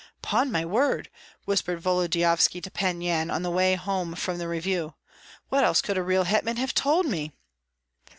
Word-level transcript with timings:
"'Pon 0.23 0.51
my 0.51 0.65
word!" 0.65 1.11
whispered 1.45 1.79
Volodyovski 1.79 2.59
to 2.59 2.71
Pan 2.71 3.01
Yan 3.01 3.29
on 3.29 3.43
the 3.43 3.51
way 3.51 3.75
home 3.75 4.15
from 4.15 4.39
the 4.39 4.47
review, 4.47 4.95
"what 5.49 5.63
else 5.63 5.79
could 5.79 5.95
a 5.95 6.01
real 6.01 6.23
hetman 6.23 6.57
have 6.57 6.73
told 6.73 7.05
me?" 7.05 7.31